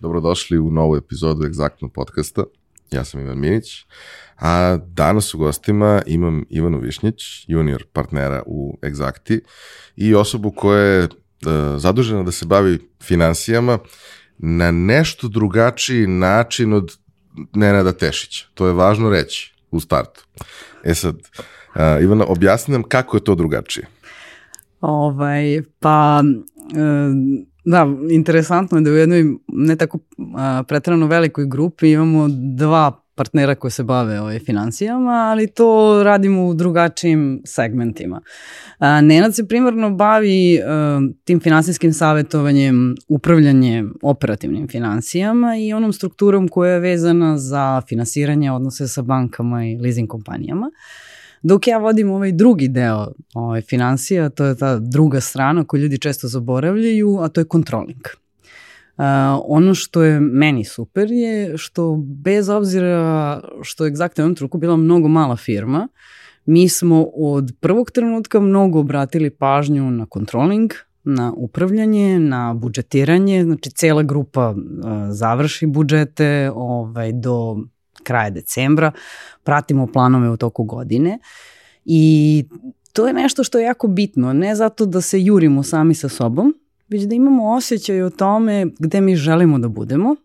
[0.00, 2.42] Dobrodošli u novu epizodu Egzaktnog podcasta.
[2.90, 3.86] Ja sam Ivan Minić,
[4.38, 9.40] a danas u gostima imam Ivanu Višnjić, junior partnera u Egzakti
[9.96, 11.08] i osobu koja je uh,
[11.76, 13.78] zadužena da se bavi finansijama
[14.38, 16.96] na nešto drugačiji način od
[17.54, 18.46] Nenada Tešića.
[18.54, 20.26] To je važno reći u startu.
[20.84, 23.86] E sad, uh, Ivana, objasni nam kako je to drugačije.
[24.80, 29.98] Ovaj, pa, e, da, interesantno je da u jednoj ne tako
[30.68, 36.54] pretrano velikoj grupi imamo dva partnera koji se bave ovaj, financijama, ali to radimo u
[36.54, 38.20] drugačijim segmentima.
[38.78, 46.48] A, Nenad se primarno bavi a, tim finansijskim savjetovanjem, upravljanjem operativnim financijama i onom strukturom
[46.48, 50.70] koja je vezana za finansiranje odnose sa bankama i leasing kompanijama.
[51.42, 55.98] Dok ja vodim ovaj drugi deo ovaj, financija, to je ta druga strana koju ljudi
[55.98, 58.00] često zaboravljaju, a to je controlling.
[58.96, 59.04] Uh,
[59.44, 64.76] ono što je meni super je što bez obzira što je egzaktno jednom truku bila
[64.76, 65.88] mnogo mala firma,
[66.46, 70.72] mi smo od prvog trenutka mnogo obratili pažnju na controlling,
[71.04, 74.56] na upravljanje, na budžetiranje, znači cela grupa uh,
[75.10, 77.56] završi budžete ovaj, do
[78.02, 78.92] kraja decembra,
[79.44, 81.18] pratimo planove u toku godine
[81.84, 82.44] i
[82.92, 86.54] to je nešto što je jako bitno, ne zato da se jurimo sami sa sobom,
[86.88, 90.16] već da imamo osjećaj o tome gde mi želimo da budemo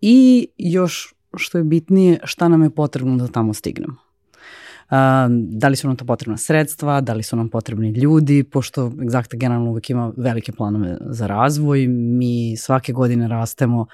[0.00, 3.96] i još što je bitnije šta nam je potrebno da tamo stignemo.
[4.90, 4.96] Uh,
[5.30, 9.36] da li su nam to potrebna sredstva, da li su nam potrebni ljudi, pošto Exacta
[9.36, 13.86] generalno uvek ima velike planove za razvoj, mi svake godine rastemo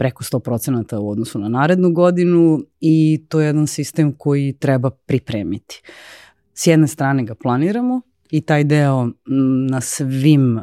[0.00, 5.82] preko 100% u odnosu na narednu godinu i to je jedan sistem koji treba pripremiti.
[6.54, 9.10] S jedne strane ga planiramo, i taj deo
[9.70, 10.60] na svim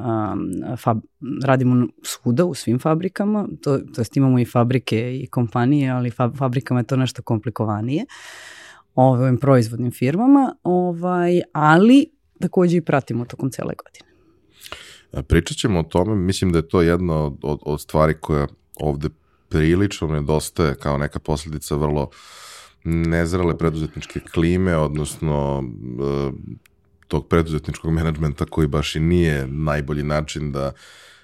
[0.77, 0.99] fab,
[1.43, 6.35] radimo svuda u svim fabrikama, to, to jest imamo i fabrike i kompanije, ali fab,
[6.37, 8.05] fabrikama je to nešto komplikovanije
[8.95, 12.05] ovim proizvodnim firmama, ovaj, ali
[12.39, 14.07] takođe i pratimo tokom cele godine.
[15.27, 18.47] Pričat ćemo o tome, mislim da je to jedna od, od, od stvari koja
[18.79, 19.09] ovde
[19.49, 22.09] prilično nedostaje kao neka posledica vrlo
[22.83, 26.31] nezrale preduzetničke klime, odnosno e,
[27.07, 30.71] tog preduzetničkog menadžmenta koji baš i nije najbolji način da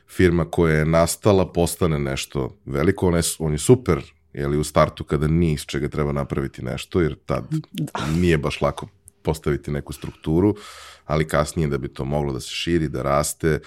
[0.08, 3.08] firma koja je nastala postane nešto veliko.
[3.08, 4.02] On je, on je super
[4.34, 8.06] li u startu kada nije iz čega treba napraviti nešto, jer tad da.
[8.16, 8.88] nije baš lako
[9.22, 10.56] postaviti neku strukturu,
[11.06, 13.60] ali kasnije da bi to moglo da se širi, da raste,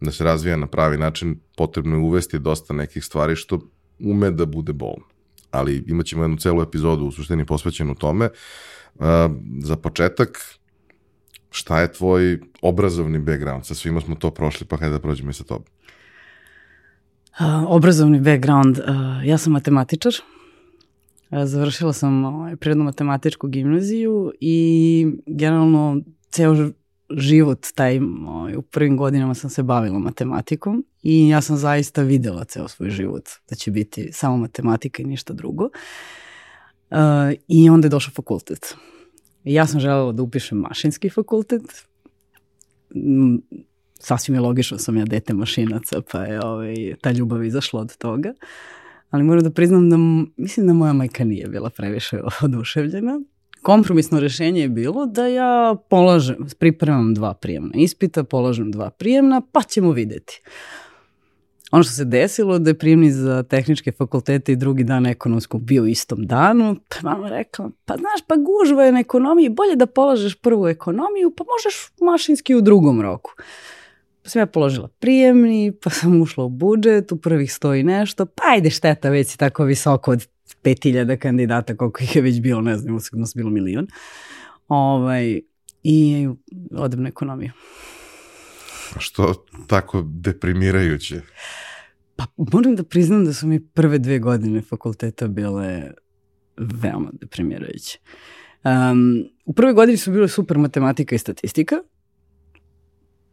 [0.00, 3.60] da se razvija na pravi način, potrebno je uvesti dosta nekih stvari što
[3.98, 5.04] ume da bude bolno.
[5.50, 8.28] Ali imat ćemo jednu celu epizodu u suštini posvećenu tome.
[8.94, 9.04] Uh,
[9.62, 10.58] za početak,
[11.50, 13.66] šta je tvoj obrazovni background?
[13.66, 15.66] Sa svima smo to prošli, pa hajde da prođemo i sa tobom.
[17.40, 18.84] Uh, obrazovni background, uh,
[19.24, 20.12] ja sam matematičar.
[21.30, 26.54] Uh, završila sam uh, prirodno matematičku gimnaziju i generalno ceo
[27.10, 32.44] život taj, ovaj, u prvim godinama sam se bavila matematikom i ja sam zaista videla
[32.44, 35.64] ceo svoj život da će biti samo matematika i ništa drugo.
[36.90, 36.98] Uh,
[37.48, 38.74] I onda je došao fakultet.
[39.44, 41.62] Ja sam želela da upišem mašinski fakultet.
[43.94, 48.34] Sasvim je logično, sam ja dete mašinaca, pa je ovaj, ta ljubav izašla od toga.
[49.10, 49.96] Ali moram da priznam da
[50.36, 53.20] mislim da moja majka nije bila previše oduševljena
[53.66, 59.62] kompromisno rešenje je bilo da ja polažem, pripremam dva prijemna ispita, polažem dva prijemna, pa
[59.62, 60.42] ćemo videti.
[61.70, 65.82] Ono što se desilo da je prijemni za tehničke fakultete i drugi dan ekonomskog bio
[65.82, 69.86] u istom danu, pa mama rekla, pa znaš, pa gužva je na ekonomiji, bolje da
[69.86, 73.32] polažeš prvu ekonomiju, pa možeš mašinski u drugom roku.
[74.22, 78.26] Pa sam ja položila prijemni, pa sam ušla u budžet, u prvih sto i nešto,
[78.26, 82.60] pa ajde šteta, već si tako visoko od 5000 kandidata, koliko ih je već bilo,
[82.60, 83.86] ne znam, usigurno bilo milion.
[84.68, 85.40] Ovaj,
[85.82, 86.28] I
[86.70, 87.52] odem na ekonomiju.
[88.96, 91.20] A što tako deprimirajuće?
[92.16, 95.90] Pa moram da priznam da su mi prve dve godine fakulteta bile
[96.56, 97.98] veoma deprimirajuće.
[98.64, 101.76] Um, u prvoj godini su bile super matematika i statistika,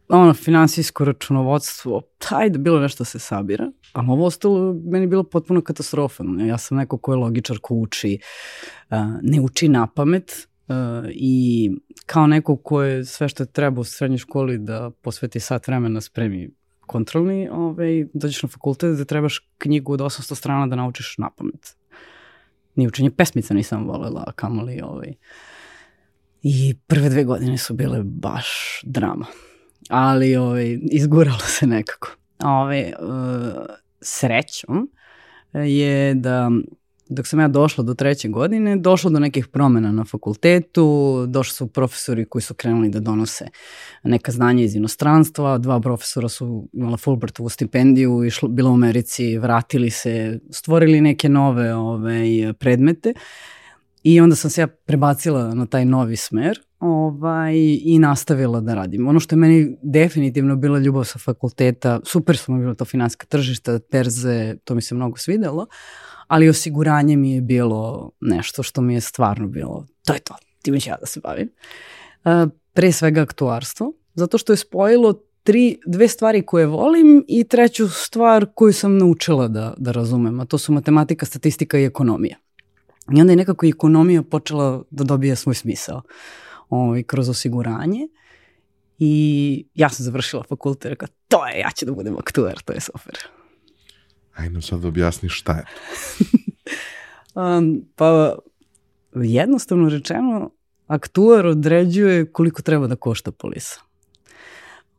[0.08, 5.60] ono, finansijsko računovodstvo, taj da bilo nešto se sabira, a ovo ostalo meni bilo potpuno
[5.60, 6.24] katastrofa.
[6.46, 8.18] Ja sam neko ko je logičar, ko uči,
[9.22, 10.48] ne uči na pamet
[11.10, 11.70] i
[12.06, 16.50] kao neko ko je sve što treba u srednjoj školi da posveti sat vremena spremi
[16.80, 21.76] kontrolni, ovaj, dođeš na fakultet da trebaš knjigu od 800 strana da naučiš na pamet.
[22.74, 25.14] Ni učenje pesmica nisam volela, kamoli ovaj.
[26.42, 29.26] I prve dve godine su bile baš drama
[29.88, 32.10] ali ovaj, izguralo se nekako.
[32.44, 33.66] Ovaj, uh,
[34.00, 34.90] srećom,
[35.52, 36.50] je da
[37.08, 41.66] dok sam ja došla do treće godine, došlo do nekih promena na fakultetu, došli su
[41.66, 43.48] profesori koji su krenuli da donose
[44.02, 49.90] neka znanja iz inostranstva, dva profesora su imala Fulbrightovu stipendiju, išlo, bila u Americi, vratili
[49.90, 53.12] se, stvorili neke nove ove, predmete
[54.02, 59.08] i onda sam se ja prebacila na taj novi smer ovaj, i nastavila da radim.
[59.08, 63.78] Ono što je meni definitivno bila ljubav sa fakulteta, super smo bilo to finanska tržišta,
[63.78, 65.66] terze, to mi se mnogo svidelo,
[66.26, 70.80] ali osiguranje mi je bilo nešto što mi je stvarno bilo, to je to, time
[70.80, 71.48] ću ja da se bavim.
[72.24, 77.88] Uh, pre svega aktuarstvo, zato što je spojilo tri, dve stvari koje volim i treću
[77.88, 82.36] stvar koju sam naučila da, da razumem, a to su matematika, statistika i ekonomija.
[83.16, 86.02] I onda je nekako i ekonomija počela da dobija svoj smisao
[86.68, 88.08] ovaj, kroz osiguranje.
[88.98, 92.72] I ja sam završila fakultet i rekao, to je, ja ću da budem aktuar, to
[92.72, 93.18] je super.
[94.34, 95.64] Ajde nam sad objasni šta je.
[97.58, 98.34] um, pa
[99.14, 100.50] jednostavno rečeno,
[100.86, 103.80] aktuar određuje koliko treba da košta polisa.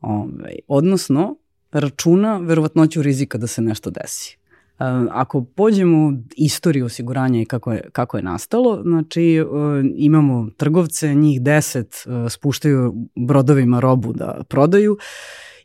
[0.02, 1.36] Ove, ovaj, odnosno,
[1.72, 4.38] računa verovatnoću rizika da se nešto desi.
[4.80, 11.16] Um, ako pođemo istoriju osiguranja i kako je, kako je nastalo, znači um, imamo trgovce,
[11.16, 14.98] njih deset uh, spuštaju brodovima robu da prodaju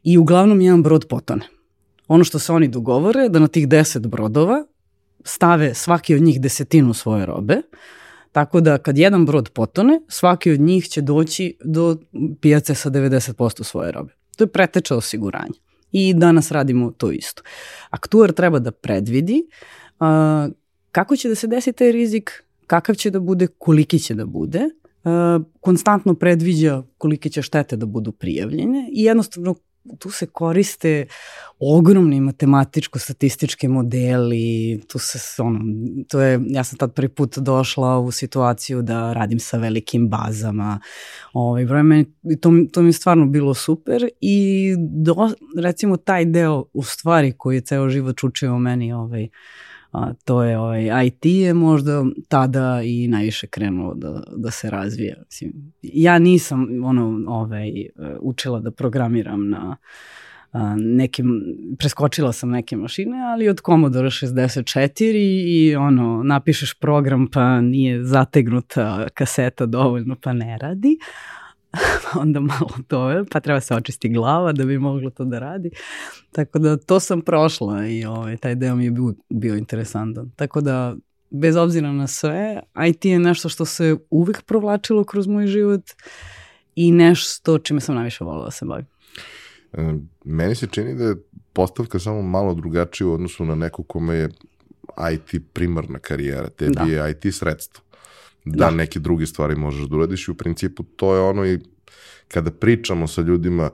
[0.03, 1.43] i uglavnom jedan brod potone
[2.11, 4.65] ono što se oni dogovore da na tih 10 brodova
[5.25, 7.63] stave svaki od njih desetinu svoje robe,
[8.33, 11.97] tako da kad jedan brod potone, svaki od njih će doći do
[12.41, 14.13] pijace sa 90% svoje robe.
[14.37, 15.55] To je preteča osiguranja.
[15.93, 17.43] I danas radimo to isto.
[17.91, 19.43] Aktuar treba da predvidi
[20.01, 20.53] uh,
[20.93, 24.61] kako će da se desi taj rizik, kakav će da bude, koliki će da bude,
[25.05, 29.55] uh, konstantno predviđa kolike će štete da budu prijavljene i jednostavno
[29.99, 31.07] tu se koriste
[31.59, 35.61] ogromni matematičko-statistički modeli, tu se, ono,
[36.09, 40.81] to je, ja sam tad prvi put došla u situaciju da radim sa velikim bazama,
[41.33, 42.05] ovaj, vreme,
[42.41, 45.31] to, to mi je stvarno bilo super i do,
[45.63, 49.29] recimo taj deo u stvari koji je ceo život učio meni, ovaj,
[49.93, 55.17] a, to je ovaj, IT je možda tada i najviše krenulo da, da se razvija.
[55.27, 55.53] Mislim,
[55.83, 57.71] ja nisam ono, ovaj,
[58.21, 59.77] učila da programiram na
[60.53, 61.43] a, nekim,
[61.79, 68.05] preskočila sam neke mašine, ali od Commodore 64 i, i ono, napišeš program pa nije
[68.05, 70.99] zategnuta kaseta dovoljno pa ne radi.
[72.23, 75.71] onda malo to je, pa treba se očisti glava da bi moglo to da radi.
[76.33, 80.31] Tako da to sam prošla i ovaj, taj deo mi je bio, bio interesantan.
[80.37, 80.97] Tako da
[81.31, 85.83] bez obzira na sve, IT je nešto što se uvek provlačilo kroz moj život
[86.75, 88.87] i nešto čime sam najviše volila da se bavim.
[89.73, 89.95] E,
[90.25, 91.17] meni se čini da je
[91.53, 94.29] postavka samo malo drugačija u odnosu na neko kome je
[95.13, 96.83] IT primarna karijera, tebi da.
[96.83, 97.85] je IT sredstvo
[98.45, 101.59] da, da neke druge stvari možeš da uradiš i u principu to je ono i
[102.29, 103.71] kada pričamo sa ljudima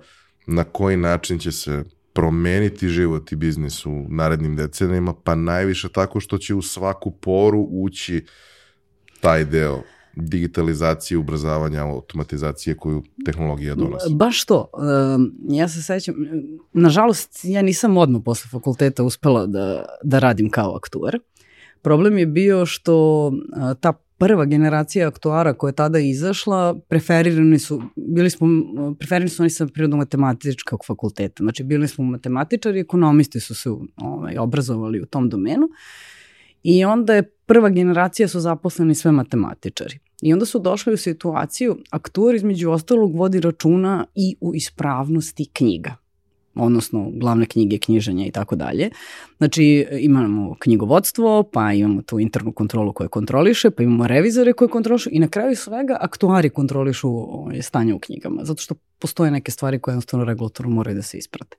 [0.46, 6.20] na koji način će se promeniti život i biznis u narednim decenijama, pa najviše tako
[6.20, 8.24] što će u svaku poru ući
[9.20, 9.82] taj deo
[10.14, 14.14] digitalizacije, ubrzavanja, automatizacije koju tehnologija donosi.
[14.14, 14.70] Baš to.
[15.48, 16.14] Ja se sećam,
[16.72, 21.18] nažalost, ja nisam odmah posle fakulteta uspela da, da radim kao aktuar.
[21.82, 23.32] Problem je bio što
[23.80, 28.48] ta prva generacija aktuara koja je tada izašla, preferirani su, bili smo,
[28.98, 31.42] preferirani su oni sa prirodno-matematičkog fakulteta.
[31.42, 35.68] Znači, bili smo matematičari, ekonomisti su se ovaj, obrazovali u tom domenu.
[36.62, 39.98] I onda je prva generacija su zaposleni sve matematičari.
[40.22, 46.05] I onda su došli u situaciju, aktuar između ostalog vodi računa i u ispravnosti knjiga
[46.56, 48.90] odnosno glavne knjige, knjiženja i tako dalje.
[49.38, 55.10] Znači imamo knjigovodstvo, pa imamo tu internu kontrolu koja kontroliše, pa imamo revizore koje kontrolišu
[55.12, 59.78] i na kraju svega aktuari kontrolišu ovaj, stanje u knjigama, zato što postoje neke stvari
[59.78, 61.56] koje jednostavno regulatorno moraju da se isprate.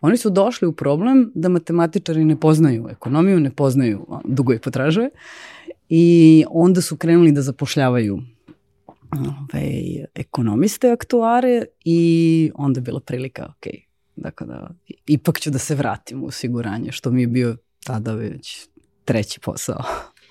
[0.00, 5.10] Oni su došli u problem da matematičari ne poznaju ekonomiju, ne poznaju dugo i potražuje
[5.88, 8.18] i onda su krenuli da zapošljavaju
[9.12, 13.66] ove, ekonomiste, aktuare i onda je bila prilika, ok,
[14.16, 14.70] Dakle, da,
[15.06, 18.68] ipak ću da se vratim u osiguranje, što mi je bio tada već
[19.04, 19.82] treći posao.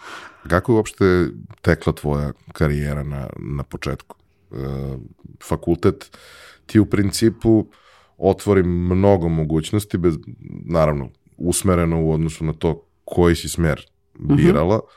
[0.49, 1.27] Kako je uopšte
[1.61, 4.15] tekla tvoja karijera na, na početku?
[4.51, 4.55] E,
[5.43, 6.17] fakultet
[6.65, 7.67] ti u principu
[8.17, 10.15] otvori mnogo mogućnosti, bez,
[10.65, 13.87] naravno, usmereno u odnosu na to koji si smer
[14.19, 14.35] mhm.
[14.35, 14.87] birala, uh -huh.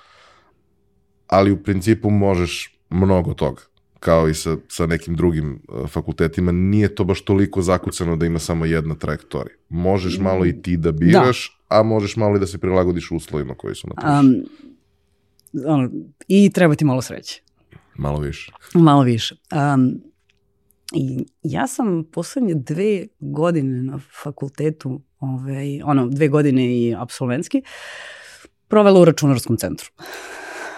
[1.27, 3.63] ali u principu možeš mnogo toga
[4.05, 8.39] kao i sa, sa nekim drugim uh, fakultetima, nije to baš toliko zakucano da ima
[8.39, 9.57] samo jedna trajektorija.
[9.69, 11.77] Možeš malo i ti da biraš, da.
[11.79, 14.21] a možeš malo i da se prilagodiš uslovima koji su na.
[14.21, 14.35] Um,
[15.67, 15.91] ono,
[16.29, 17.43] I treba ti malo sreće.
[17.95, 18.53] Malo više.
[18.75, 19.37] Malo više.
[19.75, 20.01] Um,
[20.93, 27.63] I ja sam poslednje dve godine na fakultetu, ovaj, ono, dve godine i absolventski,
[28.69, 29.91] provela u računarskom centru.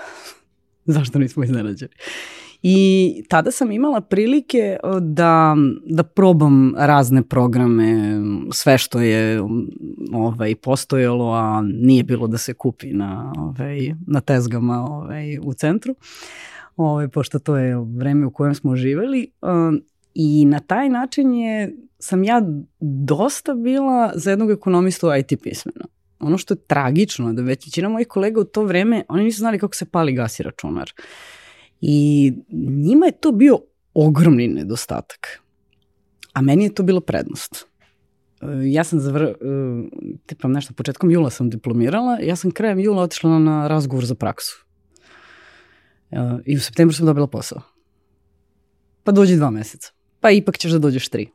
[0.94, 1.92] Zašto nismo iznenađeni?
[2.62, 8.20] I tada sam imala prilike da, da probam razne programe,
[8.52, 9.42] sve što je
[10.12, 15.94] ovaj, postojalo, a nije bilo da se kupi na, ovaj, na tezgama ovaj, u centru,
[16.76, 19.30] ovaj, pošto to je vreme u kojem smo živeli.
[20.14, 22.42] I na taj način je, sam ja
[22.80, 25.84] dosta bila za jednog ekonomistu IT pismena.
[26.20, 29.58] Ono što je tragično, da već većina mojih kolega u to vreme, oni nisu znali
[29.58, 30.92] kako se pali gas i računar.
[31.80, 32.32] I
[32.78, 33.58] njima je to bio
[33.94, 35.42] ogromni nedostatak.
[36.32, 37.66] A meni je to bilo prednost.
[38.40, 39.22] E, ja sam zavr...
[39.22, 39.34] E,
[40.26, 44.64] tipam nešto, početkom jula sam diplomirala, ja sam krajem jula otišla na razgovor za praksu.
[46.10, 47.60] E, I u septembru sam dobila posao.
[49.04, 51.28] Pa dođi dva meseca pa ipak ćeš da dođeš tri.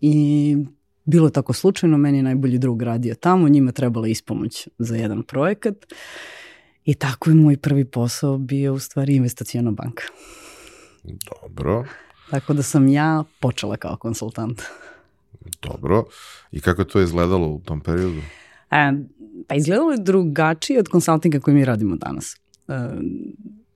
[0.00, 0.56] I
[1.04, 5.22] bilo je tako slučajno, meni je najbolji drug radio tamo, njima trebala ispomoć za jedan
[5.22, 5.74] projekat
[6.86, 10.04] i tako je moj prvi posao bio u stvari investicijona banka.
[11.42, 11.84] Dobro.
[12.30, 14.62] Tako da sam ja počela kao konsultant.
[15.62, 16.04] Dobro.
[16.52, 18.20] I kako je to izgledalo u tom periodu?
[18.70, 18.92] E,
[19.48, 22.36] pa izgledalo je drugačije od konsultinga koji mi radimo danas.
[22.68, 22.72] E,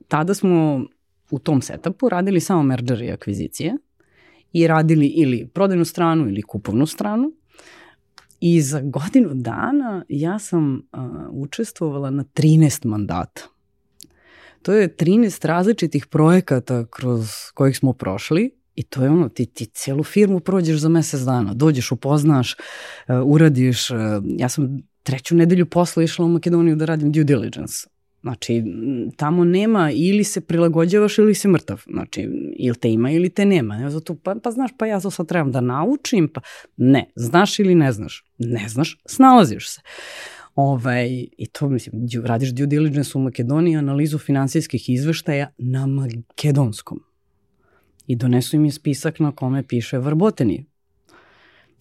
[0.09, 0.85] tada smo
[1.31, 3.77] u tom setupu radili samo merger i akvizicije
[4.53, 7.33] i radili ili prodajnu stranu ili kupovnu stranu.
[8.41, 13.43] I za godinu dana ja sam uh, učestvovala na 13 mandata.
[14.63, 19.67] To je 13 različitih projekata kroz kojih smo prošli i to je ono, ti, ti
[19.67, 23.91] celu firmu prođeš za mesec dana, dođeš, upoznaš, uh, uradiš.
[23.91, 27.87] Uh, ja sam treću nedelju posla išla u Makedoniju da radim due diligence.
[28.23, 28.63] Znači,
[29.17, 31.83] tamo nema ili se prilagođavaš ili si mrtav.
[31.91, 33.77] Znači, ili te ima ili te nema.
[33.77, 36.29] Ja zato, pa, pa znaš, pa ja to sad trebam da naučim.
[36.29, 36.41] Pa,
[36.77, 38.25] ne, znaš ili ne znaš?
[38.39, 39.81] Ne znaš, snalaziš se.
[40.55, 47.01] Ovaj, I to, mislim, radiš due diligence u Makedoniji, analizu finansijskih izveštaja na makedonskom.
[48.07, 50.70] I donesu im je spisak na kome piše Vrboteni.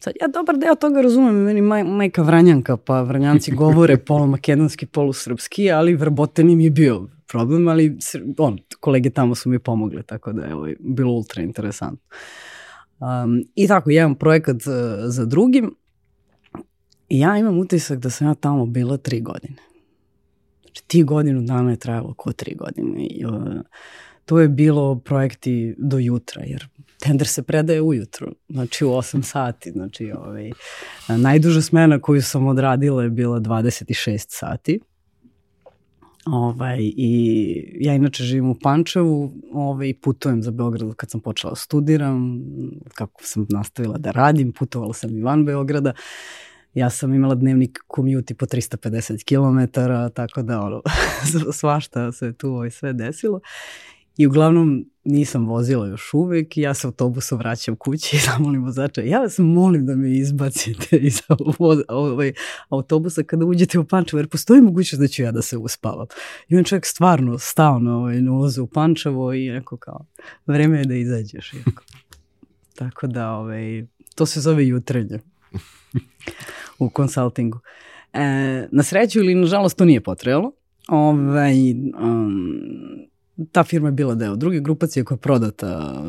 [0.04, 5.72] Sad ja dobar deo toga razumem, meni maj, majka Vranjanka, pa Vranjanci govore polumakedonski, polusrpski,
[5.72, 7.98] ali vrboten im je bio problem, ali
[8.38, 12.08] on, kolege tamo su mi pomogle, tako da je ovo bilo ultra interesantno.
[13.00, 15.76] Um, I tako, jedan projekat za, za drugim.
[17.10, 19.56] I ja imam utisak da sam ja tamo bila tri godine.
[20.62, 23.06] Znači, ti godinu dana je trajalo ko tri godine.
[23.06, 23.34] I, uh,
[24.30, 26.68] to je bilo projekti do jutra, jer
[27.00, 29.72] tender se predaje ujutru, znači u 8 sati.
[29.72, 30.52] Znači, ovaj,
[31.08, 34.80] najduža smena koju sam odradila je bila 26 sati.
[36.26, 41.56] Ovaj, I ja inače živim u Pančevu ovaj, putujem za Beograd kad sam počela da
[41.56, 42.42] studiram,
[42.94, 45.94] kako sam nastavila da radim, putovala sam i van Beograda.
[46.74, 49.80] Ja sam imala dnevnik commute po 350 km,
[50.14, 50.82] tako da ono,
[51.60, 53.40] svašta se tu ovaj, sve desilo.
[54.20, 59.02] I uglavnom nisam vozila još uvek i ja se autobusom vraćam kući i zamolim vozača,
[59.02, 61.22] ja vas molim da me izbacite iz
[61.88, 62.34] ovaj
[62.70, 66.06] autobusa kada uđete u Pančevo, jer postoji mogućnost da ću ja da se uspavam.
[66.48, 70.06] I on čovjek stvarno stao na, ovaj, na u Pančevo i rekao kao,
[70.48, 71.54] vreme je da izađeš.
[71.54, 71.84] Jako.
[72.80, 73.86] Tako da, ovaj,
[74.16, 75.20] to se zove jutrenje
[76.80, 77.60] u konsultingu.
[78.14, 80.52] E, na sreću ili nažalost to nije potrebalo.
[80.88, 83.09] Ovaj, um,
[83.52, 86.04] ta firma je bila deo druge grupacije koja je prodata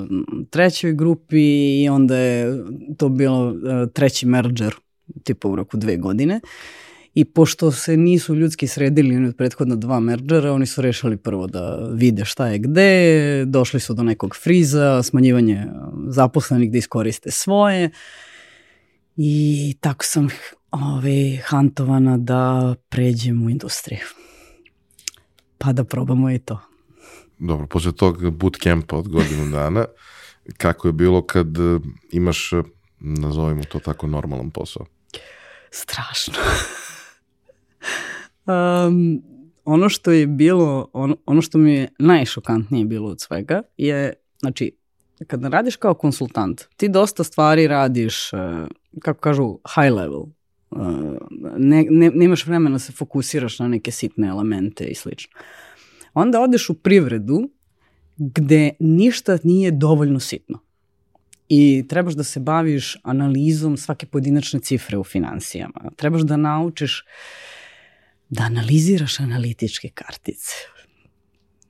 [0.50, 2.64] trećoj grupi i onda je
[2.96, 4.74] to bilo e, treći merger
[5.24, 6.40] tipa u roku dve godine.
[7.14, 11.90] I pošto se nisu ljudski sredili od prethodna dva mergera, oni su rešili prvo da
[11.92, 15.66] vide šta je gde, došli su do nekog friza, smanjivanje
[16.08, 17.90] zaposlenih da iskoriste svoje.
[19.16, 20.28] I tako sam
[20.70, 24.06] ove, hantovana da pređem u industriju.
[25.58, 26.69] Pa da probamo i to
[27.40, 29.84] dobro, posle tog bootcampa od godinu dana,
[30.56, 31.80] kako je bilo kad e,
[32.12, 32.62] imaš, e,
[33.00, 34.86] nazovimo to tako, normalan posao?
[35.70, 36.34] Strašno.
[38.86, 39.22] um,
[39.64, 44.72] ono što je bilo, ono, ono što mi je najšokantnije bilo od svega je, znači,
[45.26, 48.36] kada radiš kao konsultant, ti dosta stvari radiš, e,
[49.02, 50.24] kako kažu, high level.
[51.56, 55.32] Ne, ne, nemaš vremena da se fokusiraš na neke sitne elemente i slično.
[56.14, 57.50] Onda odeš u privredu
[58.16, 60.58] gde ništa nije dovoljno sitno.
[61.52, 65.90] i trebaš da se baviš analizom svake pojedinačne cifre u financijama.
[65.96, 67.04] Trebaš da naučiš
[68.28, 70.52] da analiziraš analitičke kartice.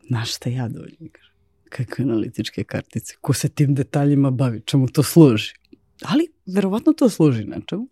[0.08, 1.34] Znaš šta ja dovoljno kažem?
[1.68, 3.14] Kakve analitičke kartice?
[3.20, 4.60] Ko se tim detaljima bavi?
[4.64, 5.52] Čemu to služi?
[6.04, 7.88] Ali, verovatno to služi nečemu.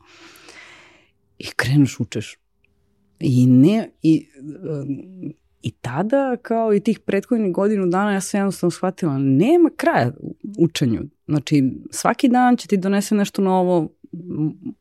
[1.38, 2.36] I kreneš, učeš.
[3.20, 4.26] I ne, i,
[5.62, 10.12] i tada, kao i tih prethodnih godinu dana, ja sam jednostavno shvatila, nema kraja
[10.58, 11.00] učenju.
[11.26, 13.88] Znači, svaki dan će ti donese nešto novo,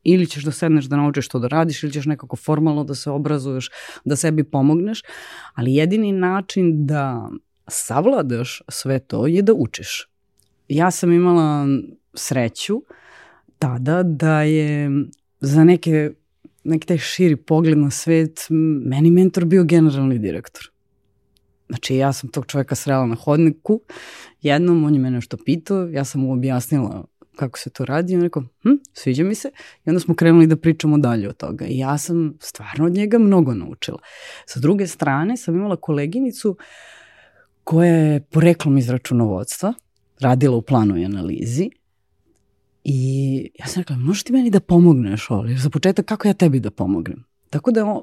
[0.04, 3.10] ili ćeš da sedneš da naučiš što da radiš, ili ćeš nekako formalno da se
[3.10, 3.70] obrazuješ,
[4.04, 5.02] da sebi pomogneš,
[5.54, 7.30] ali jedini način da
[7.66, 10.08] savladaš sve to je da učiš.
[10.68, 11.66] Ja sam imala
[12.14, 12.82] sreću
[13.58, 14.90] tada da je
[15.40, 16.12] za neke
[16.68, 18.46] neki taj širi pogled na svet,
[18.84, 20.70] meni mentor bio generalni direktor.
[21.68, 23.80] Znači, ja sam tog čoveka srela na hodniku,
[24.42, 27.04] jednom on je mene nešto pitao, ja sam mu objasnila
[27.38, 29.50] kako se to radi on rekao, hm, sviđa mi se.
[29.86, 31.66] I onda smo krenuli da pričamo dalje od toga.
[31.66, 33.98] I ja sam stvarno od njega mnogo naučila.
[34.46, 36.56] Sa druge strane sam imala koleginicu
[37.64, 39.74] koja je poreklom iz računovodstva,
[40.20, 41.70] radila u planu i analizi
[42.90, 45.58] I ja sam rekla, možeš ti meni da pomogneš ovdje?
[45.58, 47.24] Za početak, kako ja tebi da pomognem?
[47.50, 48.00] Tako da,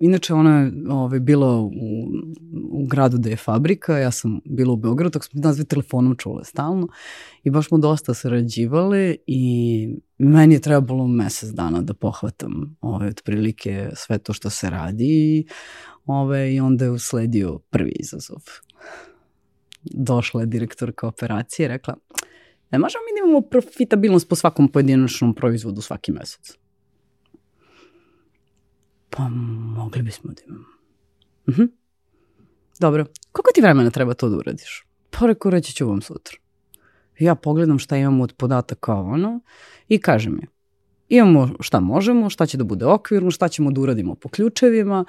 [0.00, 1.70] inače ona je ovaj, bila u,
[2.70, 6.44] u gradu gde je fabrika, ja sam bila u Beogradu, tako smo nas telefonom čule
[6.44, 6.88] stalno
[7.44, 9.88] i baš smo dosta sarađivale i
[10.18, 15.46] meni je trebalo mesec dana da pohvatam ovaj, otprilike sve to što se radi i,
[16.06, 18.42] ovaj, i onda je usledio prvi izazov.
[19.82, 21.94] Došla je direktorka operacije i rekla,
[22.70, 26.56] Ne možemo mi da imamo profitabilnost po svakom pojedinačnom proizvodu svaki mesec.
[29.10, 29.28] Pa
[29.76, 30.66] mogli bismo da imamo.
[31.48, 31.62] Mhm.
[32.78, 34.86] Dobro, koliko ti vremena treba to da uradiš?
[35.10, 36.36] Pa reko, reći ću vam sutra.
[37.18, 39.40] Ja pogledam šta imamo od podataka ono
[39.88, 40.46] i kažem mi,
[41.08, 45.04] imamo šta možemo, šta će da bude okvirno, šta ćemo da uradimo po ključevima,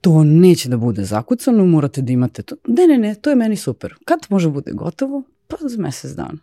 [0.00, 2.56] to neće da bude zakucano, morate da imate to.
[2.66, 3.94] Ne, ne, ne, to je meni super.
[4.04, 5.22] Kad može bude gotovo?
[5.48, 6.38] Pa za mesec dana.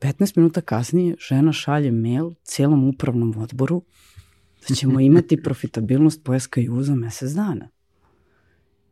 [0.00, 3.82] 15 minuta kasnije žena šalje mail cijelom upravnom odboru
[4.68, 7.68] da ćemo imati profitabilnost po SKU za mesec dana.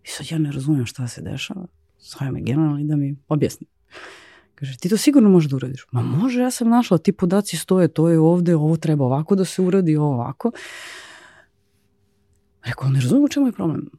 [0.04, 1.66] I sad ja ne razumijem šta se dešava.
[2.00, 3.66] Zove me generalni da mi objasni.
[4.54, 5.86] Kaže, ti to sigurno možeš da uradiš.
[5.92, 9.44] Ma može, ja sam našla, ti podaci stoje, to je ovde, ovo treba ovako da
[9.44, 10.52] se uradi, ovo ovako.
[12.64, 13.90] Rekao, ne razumijem u čemu je problem.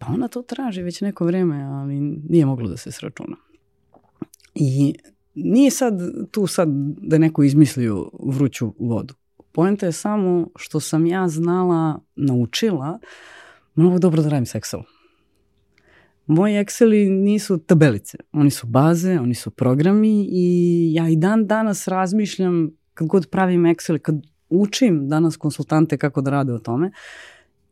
[0.00, 3.36] Pa ona to traži već neko vreme, ali nije moglo da se sračuna.
[4.54, 4.94] I
[5.34, 5.94] nije sad
[6.30, 6.68] tu sad
[7.02, 9.14] da neko izmislio vruću vodu.
[9.52, 12.98] Poenta je samo što sam ja znala, naučila
[13.74, 14.84] mnogo dobro da radim s Excelom.
[16.26, 21.88] Moji Exceli nisu tabelice, oni su baze, oni su programi i ja i dan danas
[21.88, 24.14] razmišljam kad god pravim Excel, kad
[24.48, 26.90] učim danas konsultante kako da rade o tome,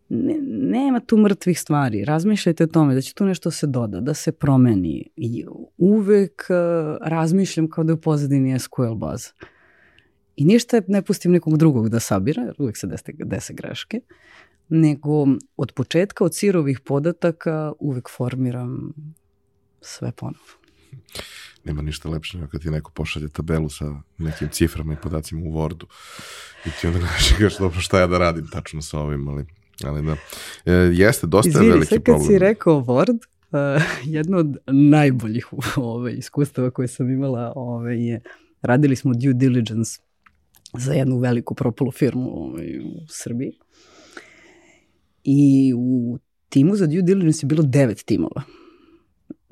[0.08, 0.38] ne,
[0.70, 2.04] nema tu mrtvih stvari.
[2.04, 5.10] Razmišljajte o tome da će tu nešto se doda, da se promeni.
[5.16, 5.44] I
[5.76, 9.30] uvek uh, razmišljam kao da je u pozadini SQL baza.
[10.36, 14.00] I ništa ne pustim nekog drugog da sabira, jer uvek se dese, dese greške,
[14.68, 18.92] nego od početka, od sirovih podataka uvek formiram
[19.80, 20.58] sve ponovo.
[21.64, 25.52] Nema ništa lepše nego kad ti neko pošalje tabelu sa nekim ciframa i podacima u
[25.52, 25.84] Wordu
[26.66, 29.46] i ti onda kažeš dobro šta ja da radim tačno sa ovim, ali
[29.84, 30.16] Ali da,
[30.66, 32.22] e, jeste dosta Izvini, veliki problem.
[32.22, 33.18] Izvini, sad kad si rekao Word,
[33.50, 33.82] uh,
[34.16, 38.20] jedno od najboljih ove, iskustava koje sam imala ove, je,
[38.62, 40.00] radili smo due diligence
[40.74, 43.52] za jednu veliku propalu firmu ove, u Srbiji.
[45.24, 48.42] I u timu za due diligence je bilo devet timova.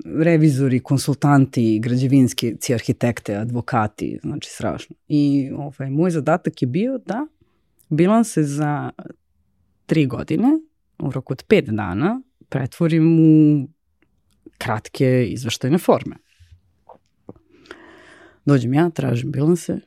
[0.05, 4.95] Revizori, konsultanti, građevinski, arhitekte, advokati, znači strašno.
[5.07, 7.27] I ovaj, moj zadatak je bio da
[7.89, 8.89] bilanse za
[9.87, 10.47] tri godine,
[10.99, 13.67] u roku od pet dana, pretvorim u
[14.57, 16.15] kratke izveštajne forme.
[18.45, 19.79] Dođem ja, tražim bilanse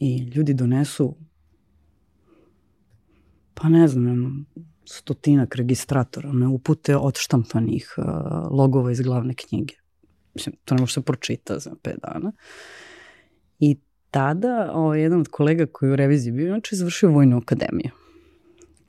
[0.00, 1.16] i ljudi donesu
[3.60, 4.46] pa ne znam,
[4.84, 8.04] stotinak registratora me upute od štampanih uh,
[8.50, 9.74] logova iz glavne knjige.
[10.34, 12.32] Mislim, to ne može se pročita za pet dana.
[13.58, 13.78] I
[14.10, 17.90] tada o, ovaj, jedan od kolega koji u reviziji bio, znači, završio Vojnu akademiju.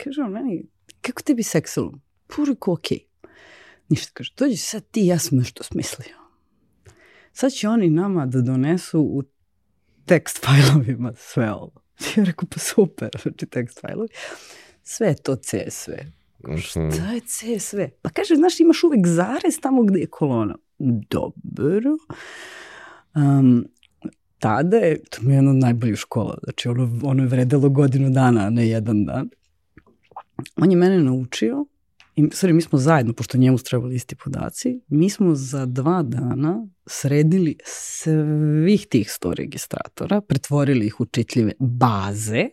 [0.03, 0.63] Kaže on meni,
[1.01, 1.99] kako tebi s Excelom?
[2.27, 2.97] Puriko, okej.
[2.97, 3.29] Okay.
[3.89, 6.15] Ništa, kaže, dođi sad ti, ja sam nešto smislio.
[7.33, 9.23] Sad će oni nama da donesu u
[10.05, 11.81] tekst fajlovima sve ovo.
[12.17, 14.07] Ja rekao, pa super, znači tekst fajlovi.
[14.83, 15.91] Sve je to CSV.
[16.57, 17.79] Šta je CSV?
[18.01, 20.55] Pa kaže, znaš, imaš uvek zarez tamo gde je kolona.
[21.09, 21.97] Dobro.
[23.15, 23.65] Um,
[24.39, 28.09] tada je, to mi je jedna od najboljih škola, znači ono, ono je vredelo godinu
[28.09, 29.29] dana, a ne jedan dan.
[30.55, 31.65] On je mene naučio,
[32.15, 36.03] i, sorry, mi smo zajedno, pošto njemu su trebali isti podaci, mi smo za dva
[36.03, 42.45] dana sredili svih tih sto registratora, pretvorili ih u čitljive baze,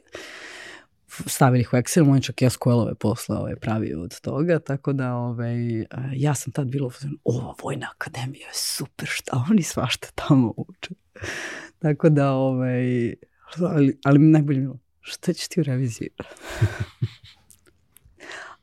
[1.27, 5.87] stavili ih u Excel, on čak SQL-ove posle ovaj, pravio od toga, tako da ovaj,
[6.13, 6.91] ja sam tad bilo,
[7.25, 10.95] ova Vojna akademija je super, šta oni svašta tamo uče.
[11.83, 13.15] tako da, ovaj,
[13.61, 16.09] ali, ali mi najbolje bilo, šta ćeš ti u reviziji?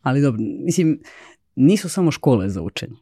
[0.05, 0.99] ali dobro, mislim,
[1.55, 2.95] nisu samo škole za učenje.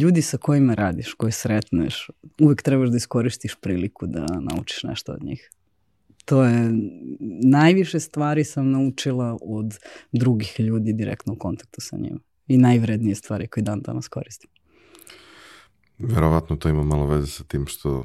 [0.00, 5.22] Ljudi sa kojima radiš, koje sretneš, uvek trebaš da iskoristiš priliku da naučiš nešto od
[5.24, 5.50] njih
[6.30, 6.72] to je,
[7.44, 9.78] najviše stvari sam naučila od
[10.12, 12.18] drugih ljudi direktno u kontaktu sa njima.
[12.46, 14.50] I najvrednije stvari koje dan danas koristim.
[15.98, 18.04] Verovatno to ima malo veze sa tim što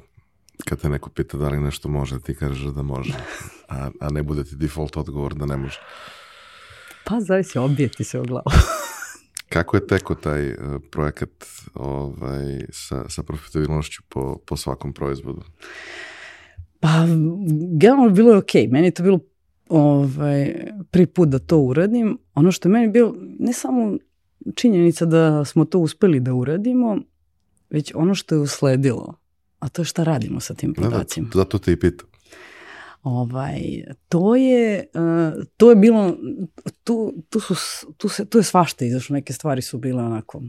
[0.65, 3.13] kad te neko pita da li nešto može, ti kažeš da može,
[3.69, 5.79] a, a ne bude ti default odgovor da ne može.
[7.05, 8.45] Pa zavisi, obijeti se u glavu.
[9.53, 10.57] Kako je teko taj uh,
[10.91, 15.41] projekat ovaj, sa, sa profitabilnošću po, po svakom proizvodu?
[16.79, 16.89] Pa,
[17.79, 18.67] generalno bilo je okej.
[18.67, 18.71] Okay.
[18.71, 19.19] Meni je to bilo
[19.69, 20.55] ovaj,
[20.91, 22.17] prvi put da to uradim.
[22.33, 23.97] Ono što je meni bilo, ne samo
[24.55, 26.97] činjenica da smo to uspeli da uradimo,
[27.69, 29.13] već ono što je usledilo,
[29.59, 31.27] a to je šta radimo sa tim podacima.
[31.27, 32.07] Da, da, zato te i pitam.
[33.05, 33.61] Ovaj,
[34.09, 36.17] to je, uh, to je bilo,
[36.83, 37.55] tu, tu, su,
[37.97, 40.41] tu, se, tu je svašta izašlo, neke stvari su bile onako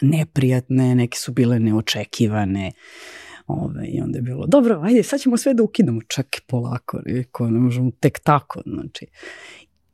[0.00, 2.72] neprijatne, neke su bile neočekivane,
[3.46, 7.00] Ove, I onda je bilo, dobro, ajde, sad ćemo sve da ukinemo, čak i polako,
[7.32, 9.06] ko ne možemo tek tako, znači.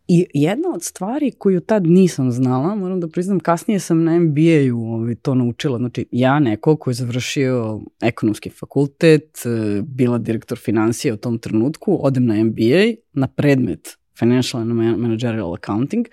[0.09, 4.95] I jedna od stvari koju tad nisam znala, moram da priznam, kasnije sam na MBA-u
[4.95, 5.79] ovaj, to naučila.
[5.79, 11.99] Znači, ja neko koji je završio ekonomski fakultet, e, bila direktor financije u tom trenutku,
[12.01, 16.07] odem na MBA, na predmet Financial and Managerial Accounting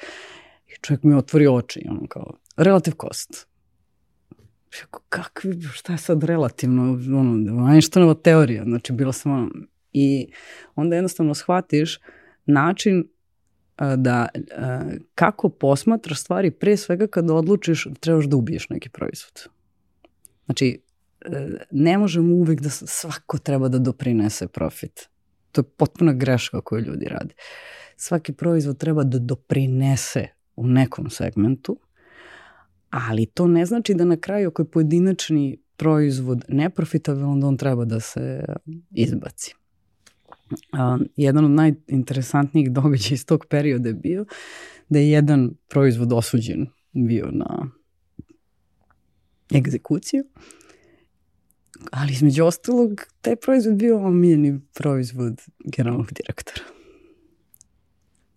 [0.68, 3.50] i čovjek mi otvori oči, ono kao, relative cost
[4.82, 6.84] Rekao, kakvi, šta je sad relativno,
[7.20, 9.50] ono, Einsteinova teorija, znači bila sam ono,
[9.94, 10.28] i
[10.76, 12.00] onda jednostavno shvatiš
[12.46, 13.08] način
[13.98, 14.28] da
[15.16, 19.48] kako posmatraš stvari pre svega kada odlučiš da trebaš da ubiješ neki proizvod.
[20.46, 20.82] Znači,
[21.22, 25.10] e, ne možemo uvek da svako treba da doprinese profit.
[25.52, 27.34] To je potpuna greška koju ljudi rade.
[27.96, 31.80] Svaki proizvod treba da doprinese u nekom segmentu,
[32.90, 37.86] ali to ne znači da na kraju ako je pojedinačni proizvod neprofitabilan, da on treba
[37.86, 38.46] da se
[38.92, 39.56] izbaci.
[40.52, 44.26] Uh, jedan od najinteresantnijih događaja iz tog perioda je bio
[44.90, 47.70] da je jedan proizvod osuđen bio na
[49.56, 50.24] egzekuciju,
[51.92, 56.64] ali između ostalog taj proizvod bio omiljeni proizvod generalnog direktora.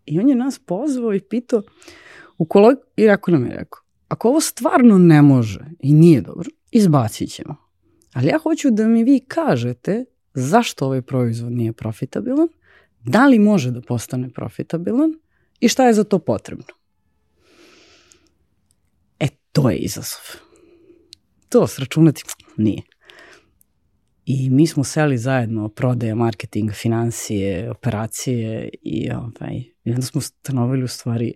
[0.06, 1.62] I on je nas pozvao i pitao,
[2.38, 2.74] u kolo...
[2.96, 7.56] i rekao nam je rekao, ako ovo stvarno ne može i nije dobro, izbacit ćemo.
[8.12, 12.48] Ali ja hoću da mi vi kažete zašto ovaj proizvod nije profitabilan,
[13.04, 15.14] da li može da postane profitabilan
[15.60, 16.64] i šta je za to potrebno.
[19.20, 20.20] E, to je izazov.
[21.48, 22.22] To sračunati
[22.56, 22.82] nije.
[24.26, 30.88] I mi smo seli zajedno prodaja, marketing, financije, operacije i, ovaj, onda smo stanovili u
[30.88, 31.34] stvari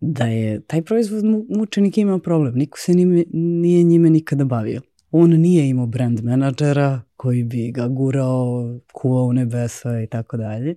[0.00, 2.54] da je taj proizvod mu, mučenik imao problem.
[2.54, 4.82] Niko se njime, nije njime nikada bavio.
[5.10, 10.74] On nije imao brand menadžera koji bi ga gurao, kuvao nebesa i tako dalje.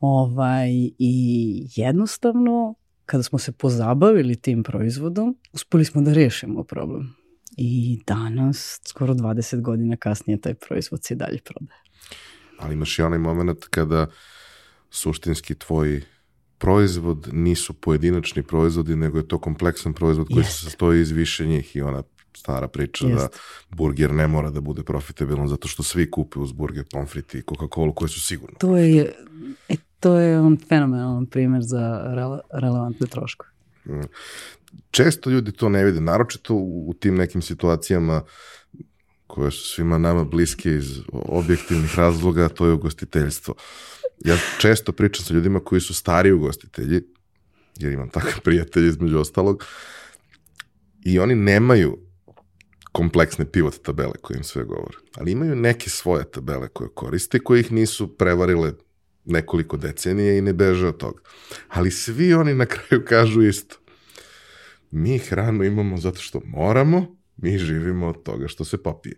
[0.00, 2.74] Ovaj, I jednostavno,
[3.06, 7.14] kada smo se pozabavili tim proizvodom, uspeli smo da rešimo problem.
[7.56, 11.80] I danas, skoro 20 godina kasnije, taj proizvod se dalje prodaje.
[12.58, 14.06] Ali imaš i onaj moment kada
[14.90, 16.02] suštinski tvoj
[16.58, 20.48] proizvod nisu pojedinačni proizvodi, nego je to kompleksan proizvod koji yes.
[20.48, 22.02] se sastoji iz više njih i ona
[22.36, 23.14] stara priča yes.
[23.14, 23.28] da
[23.70, 27.94] burger ne mora da bude profitabilan zato što svi kupe uz burger, pomfriti i Coca-Cola
[27.94, 28.56] koje su sigurno.
[28.58, 29.14] To je,
[29.68, 33.50] e, to je on fenomenalan primer za rele, relevantne troškove.
[33.86, 34.06] Mm.
[34.90, 38.22] Često ljudi to ne vide, naročito u, u tim nekim situacijama
[39.26, 43.54] koje su svima nama bliske iz objektivnih razloga, to je ugostiteljstvo.
[44.24, 47.02] Ja često pričam sa ljudima koji su stari ugostitelji,
[47.76, 49.64] jer imam takve prijatelje između ostalog,
[51.04, 51.98] i oni nemaju
[52.98, 57.60] kompleksne pivot tabele koje im sve govore, ali imaju neke svoje tabele koje koriste, koje
[57.60, 58.72] ih nisu prevarile
[59.24, 61.22] nekoliko decenije i ne beže od toga.
[61.68, 63.76] Ali svi oni na kraju kažu isto.
[64.90, 69.16] Mi hranu imamo zato što moramo, Mi živimo od toga što se popije.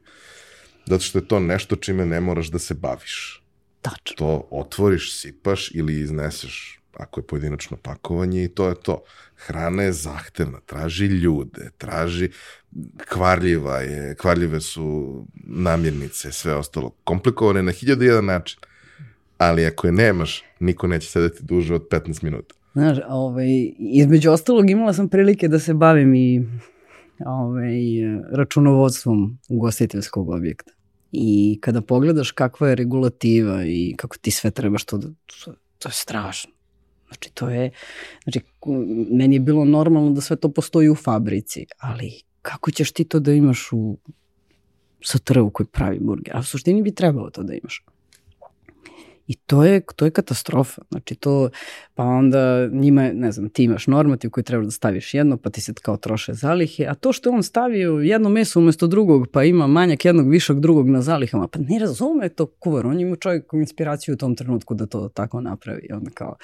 [0.86, 3.42] Zato što je to nešto čime ne moraš da se baviš.
[3.80, 4.16] Tačno.
[4.16, 9.02] To otvoriš, sipaš ili izneseš ako je pojedinačno pakovanje i to je to.
[9.36, 12.30] Hrana je zahtevna, traži ljude, traži
[13.08, 16.90] kvarljiva je, kvarljive su namirnice, sve ostalo.
[17.04, 18.60] Komplikovane na hiljadu jedan način.
[19.38, 22.54] Ali ako je nemaš, niko neće sedeti duže od 15 minuta.
[22.72, 23.48] Znaš, ovaj,
[23.78, 26.48] između ostalog imala sam prilike da se bavim i
[27.26, 27.74] ovaj,
[28.32, 30.72] računovodstvom ugostiteljskog objekta.
[31.12, 35.08] I kada pogledaš kakva je regulativa i kako ti sve trebaš to da...
[35.78, 36.52] To je strašno.
[37.10, 37.70] Znači, to je...
[38.24, 38.40] Znači,
[39.10, 43.20] meni je bilo normalno da sve to postoji u fabrici, ali kako ćeš ti to
[43.20, 43.98] da imaš u
[45.02, 46.36] STR-u koji pravi burger?
[46.36, 47.84] A u suštini bi trebalo to da imaš.
[49.26, 50.82] I to je, to je katastrofa.
[50.90, 51.50] Znači to,
[51.94, 55.60] pa onda njima, ne znam, ti imaš normativ koji treba da staviš jedno, pa ti
[55.60, 59.66] se kao troše zalihe, a to što on stavio jedno meso umesto drugog, pa ima
[59.66, 64.14] manjak jednog višog drugog na zalihama, pa ne razume to kuvar, on ima čovjek inspiraciju
[64.14, 65.88] u tom trenutku da to tako napravi.
[65.92, 66.36] Onda kao,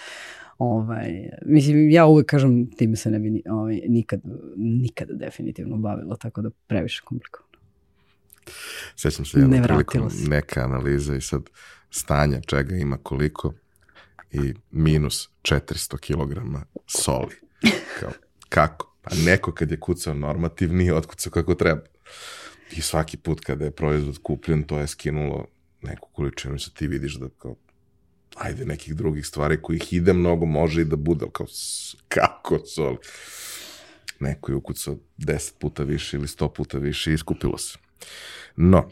[0.59, 4.21] Ovaj, mislim, ja uvek kažem, time se ne bi ovaj, nikad,
[4.57, 7.47] nikada definitivno bavila, tako da previše komplikovano.
[8.97, 11.43] Sećam se jednom prilikom neka analiza i sad
[11.91, 13.53] stanja čega ima koliko
[14.31, 17.35] i minus 400 kg soli.
[18.01, 18.11] Kao,
[18.49, 18.97] kako?
[19.03, 21.83] Pa neko kad je kucao normativ nije otkucao kako treba.
[22.77, 25.47] I svaki put kada je proizvod kupljen, to je skinulo
[25.83, 27.55] neku količinu i sad ti vidiš da kao
[28.37, 31.47] ajde nekih drugih stvari kojih ide mnogo, može i da bude, kao
[32.09, 32.97] kako soli.
[34.21, 37.79] Neko je ukucao 10 puta više ili 100 puta više i iskupilo se.
[38.57, 38.89] No,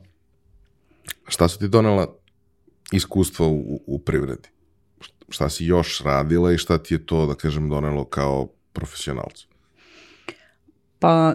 [1.29, 2.17] šta su ti donela
[2.93, 4.49] iskustva u, u privredi?
[5.29, 9.49] Šta si još radila i šta ti je to, da kažem, donelo kao profesionalcu?
[10.99, 11.35] Pa,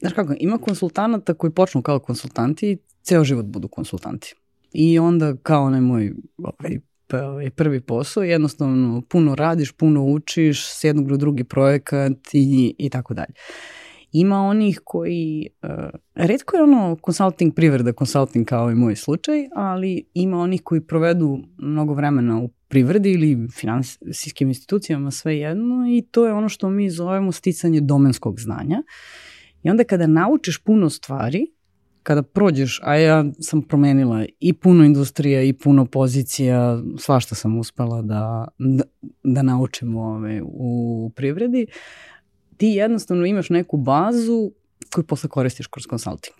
[0.00, 4.34] znaš kako, ima konsultanata koji počnu kao konsultanti i ceo život budu konsultanti.
[4.74, 6.78] I onda kao onaj moj ovaj,
[7.12, 12.90] ovaj, prvi posao, jednostavno puno radiš, puno učiš, s jednog do drugi projekat i, i
[12.90, 13.32] tako dalje.
[14.12, 15.70] Ima onih koji, uh,
[16.14, 21.38] redko je ono consulting privreda, consulting kao i moj slučaj, ali ima onih koji provedu
[21.58, 26.90] mnogo vremena u privredi ili finansijskim institucijama, sve jedno, i to je ono što mi
[26.90, 28.82] zovemo sticanje domenskog znanja.
[29.62, 31.46] I onda kada naučiš puno stvari,
[32.02, 38.02] kada prođeš, a ja sam promenila i puno industrija i puno pozicija, svašta sam uspela
[38.02, 38.84] da, da,
[39.22, 41.66] da naučim ove, u privredi,
[42.56, 44.52] ti jednostavno imaš neku bazu
[44.94, 46.36] koju posle koristiš kroz konsulting.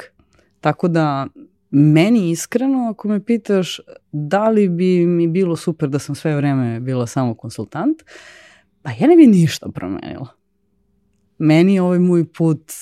[0.60, 1.26] Tako da
[1.70, 3.80] meni iskreno, ako me pitaš
[4.12, 8.02] da li bi mi bilo super da sam sve vreme bila samo konsultant,
[8.82, 10.28] pa ja ne bi ništa promenila.
[11.38, 12.72] Meni ovaj moj put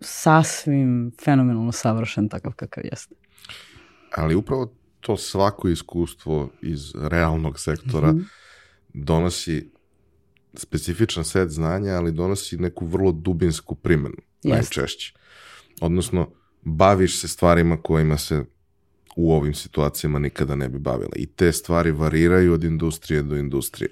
[0.00, 3.14] sasvim fenomenalno savršen takav kakav jeste.
[4.16, 8.24] Ali upravo to svako iskustvo iz realnog sektora mm -hmm.
[8.94, 9.70] donosi
[10.54, 14.76] specifičan set znanja, ali donosi neku vrlo dubinsku primenu, Jest.
[14.76, 15.14] najčešće.
[15.80, 16.30] Odnosno,
[16.62, 18.44] baviš se stvarima kojima se
[19.16, 21.12] u ovim situacijama nikada ne bi bavila.
[21.16, 23.90] I te stvari variraju od industrije do industrije.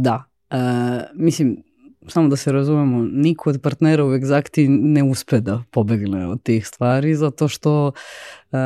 [0.00, 0.24] Da.
[0.50, 0.56] E,
[1.14, 1.62] mislim,
[2.08, 6.66] samo da se razumemo, niko od partnera u Exacti ne uspe da pobegne od tih
[6.66, 7.92] stvari, zato što
[8.52, 8.56] e,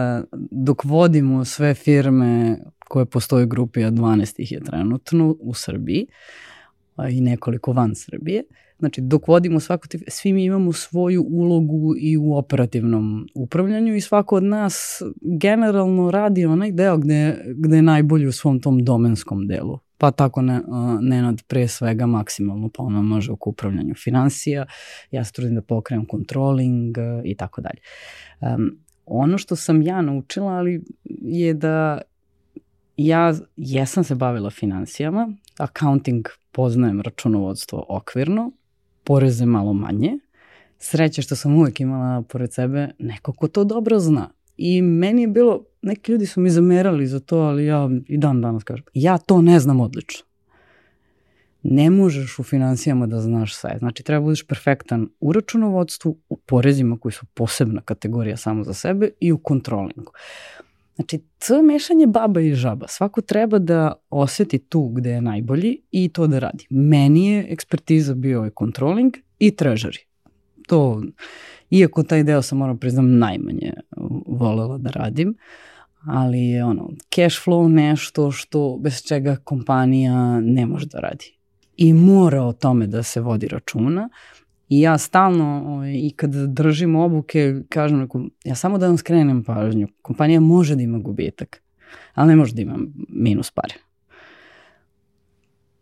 [0.51, 6.07] dok vodimo sve firme koje postoje u grupi, a 12 ih je trenutno u Srbiji,
[7.11, 8.43] i nekoliko van Srbije,
[8.79, 14.37] Znači, dok vodimo svako, svi mi imamo svoju ulogu i u operativnom upravljanju i svako
[14.37, 15.03] od nas
[15.41, 20.43] generalno radi onaj deo gde, gde je najbolji u svom tom domenskom delu pa tako
[20.43, 20.61] ne,
[21.01, 24.67] Nenad pre svega maksimalno ono može oko upravljanju financija,
[25.11, 27.79] ja se trudim da pokrenem controlling e, i tako dalje.
[29.07, 30.85] Ono što sam ja naučila ali
[31.23, 32.01] je da
[32.97, 38.53] ja jesam se bavila financijama, accounting poznajem računovodstvo okvirno,
[39.05, 40.19] poreze malo manje,
[40.79, 44.31] sreće što sam uvek imala pored sebe neko ko to dobro zna.
[44.57, 48.41] I meni je bilo, neki ljudi su mi zamerali za to, ali ja i dan
[48.41, 50.27] danas kažem, ja to ne znam odlično.
[51.63, 53.77] Ne možeš u financijama da znaš sve.
[53.79, 58.75] Znači, treba da budeš perfektan u računovodstvu, u porezima koji su posebna kategorija samo za
[58.75, 60.13] sebe i u kontrolingu.
[60.95, 62.89] Znači, to je mešanje baba i žaba.
[62.89, 66.67] Svako treba da oseti tu gde je najbolji i to da radi.
[66.71, 69.99] Meni je ekspertiza bio je controlling i treasury.
[70.67, 71.03] To
[71.71, 73.73] Iako taj deo sam moram priznam najmanje
[74.27, 75.35] volela da radim,
[76.07, 81.37] ali je ono, cash flow nešto što bez čega kompanija ne može da radi.
[81.77, 84.09] I mora o tome da se vodi računa
[84.69, 89.45] I ja stalno, ovaj, i kad držim obuke, kažem, neku, ja samo da vam skrenem
[89.45, 91.63] pažnju, kompanija može da ima gubitak,
[92.15, 93.75] ali ne može da ima minus pare.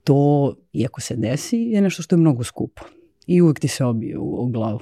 [0.05, 2.83] To, iako se desi, je nešto što je mnogo skupo.
[3.27, 4.81] I uvek ti se obije u, u glavu.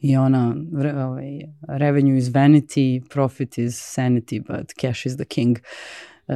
[0.00, 0.56] I ona,
[1.06, 5.58] ovaj, revenue is vanity, profit is sanity, but cash is the king.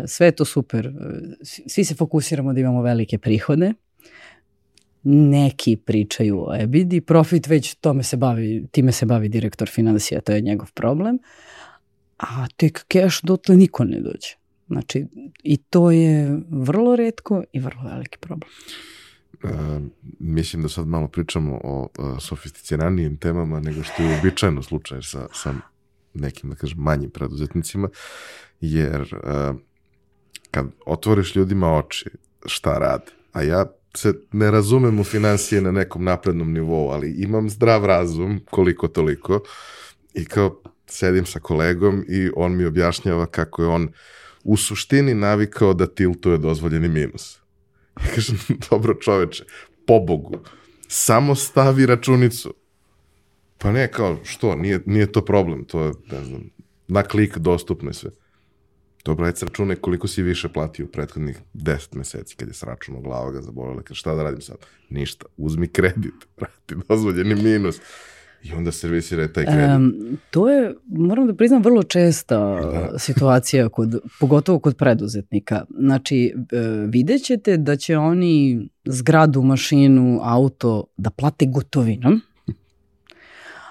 [0.07, 0.93] Sve je to super.
[1.43, 3.73] Svi se fokusiramo da imamo velike prihode,
[5.03, 10.33] neki pričaju o EBITDA, profit već tome se bavi, time se bavi direktor financija, to
[10.33, 11.19] je njegov problem,
[12.19, 14.37] a tek cash dotle niko ne dođe.
[14.69, 15.07] Znači,
[15.43, 18.51] i to je vrlo redko i vrlo veliki problem.
[19.43, 19.51] Uh,
[20.19, 25.29] mislim da sad malo pričamo o uh, sofisticiranijim temama nego što je uobičajeno slučaj sa,
[25.33, 25.55] sa
[26.15, 27.89] nekim, da kažem, manjim preduzetnicima,
[28.61, 29.57] jer uh,
[30.51, 32.11] kad otvoriš ljudima oči
[32.47, 37.51] šta rade, a ja se ne razumem u financije na nekom naprednom nivou, ali imam
[37.51, 39.41] zdrav razum, koliko toliko,
[40.15, 43.89] i kao sedim sa kolegom i on mi objašnjava kako je on
[44.45, 47.41] u suštini navikao da tiltuje dozvoljeni minus.
[48.05, 48.39] Ja kažem,
[48.71, 49.45] dobro čoveče,
[49.87, 50.39] pobogu,
[50.89, 52.55] samo stavi računicu.
[53.59, 56.51] Pa ne, kao, što, nije, nije to problem, to je, ne znam,
[56.89, 58.11] na klik dostupno i sve.
[59.05, 63.31] Dobro, ajde računaj koliko si više platio u prethodnih 10 meseci kad je sračunao glava
[63.31, 63.41] ga.
[63.85, 64.57] Kad šta da radim sad?
[64.91, 65.27] Ništa.
[65.37, 67.81] Uzmi kredit, vrati dozvoljeni minus.
[68.43, 69.77] I onda servisira taj kredit.
[69.77, 72.99] Um, to je, moram da priznam, vrlo česta da.
[72.99, 75.65] situacija, kod, pogotovo kod preduzetnika.
[75.79, 82.21] Znači, e, vidjet ćete da će oni zgradu, mašinu, auto da plate gotovinom,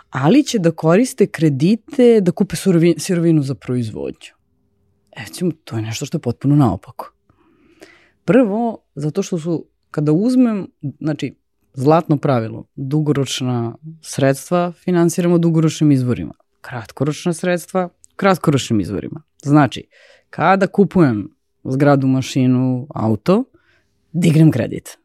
[0.09, 2.55] ali će da koriste kredite da kupe
[2.97, 4.33] sirovinu za proizvodnju.
[5.17, 7.13] Recimo, to je nešto što je potpuno naopako.
[8.25, 10.67] Prvo, zato što su, kada uzmem,
[10.99, 11.35] znači,
[11.79, 16.33] zlatno pravilo, dugoročna sredstva finansiramo dugoročnim izvorima.
[16.61, 19.21] Kratkoročna sredstva, kratkoročnim izvorima.
[19.43, 19.87] Znači,
[20.29, 23.43] kada kupujem zgradu, mašinu, auto,
[24.11, 24.97] digrem kredit.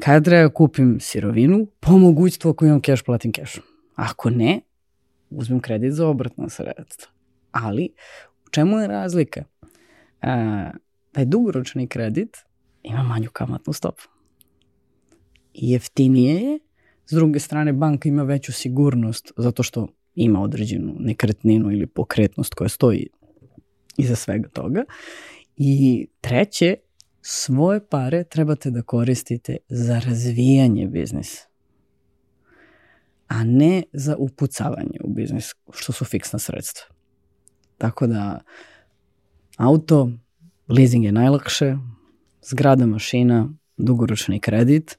[0.00, 3.64] Kada treba kupim sirovinu, po mogućstvu ako imam keš, platim kešom.
[3.94, 4.60] Ako ne,
[5.30, 7.12] uzmem kredit za obratna sredstva.
[7.52, 7.88] Ali,
[8.46, 9.44] u čemu je razlika?
[10.22, 10.70] E,
[11.12, 12.36] taj dugoročni kredit
[12.82, 14.13] ima manju kamatnu stopu.
[15.54, 16.58] Jeftinije je,
[17.06, 22.68] s druge strane banka ima veću sigurnost zato što ima određenu nekretninu ili pokretnost koja
[22.68, 23.06] stoji
[23.96, 24.84] iza svega toga.
[25.56, 26.76] I treće,
[27.20, 31.54] svoje pare trebate da koristite za razvijanje biznisa
[33.28, 36.94] a ne za upucavanje u biznis, što su fiksna sredstva.
[37.78, 38.40] Tako da
[39.56, 40.10] auto,
[40.68, 41.76] leasing je najlakše,
[42.42, 44.98] zgrada, mašina, dugoročni kredit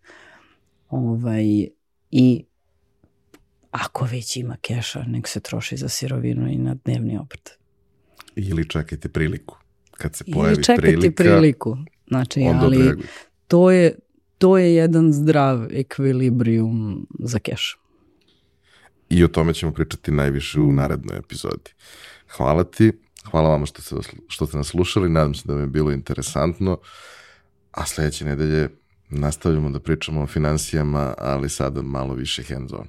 [0.89, 1.67] ovaj,
[2.11, 2.45] i
[3.71, 7.49] ako već ima keša, nek se troši za sirovinu i na dnevni obrt.
[8.35, 9.57] Ili čekajte priliku.
[9.91, 11.77] Kad se pojavi Ili čekajte prilika, priliku.
[12.07, 13.03] Znači, ali
[13.47, 13.95] to je,
[14.37, 17.77] to je jedan zdrav ekvilibrijum za keš.
[19.09, 21.71] I o tome ćemo pričati najviše u narednoj epizodi.
[22.37, 22.91] Hvala ti,
[23.31, 23.95] hvala vama što ste,
[24.27, 26.77] što ste nas slušali, nadam se da vam je bilo interesantno,
[27.71, 28.69] a sledeće nedelje
[29.09, 32.87] Nastavljamo da pričamo o financijama, ali sada malo više hands-on.